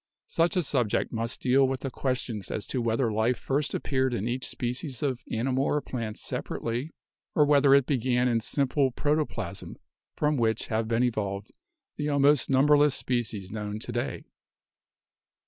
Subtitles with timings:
[0.25, 4.27] Such a subject must deal with the questions as to whether life first appeared in
[4.27, 6.89] each species of animal or plant separately,
[7.35, 9.75] or whether it began in simple proto plasm
[10.15, 11.51] from which have been evolved
[11.97, 14.25] the almost number less species known to day.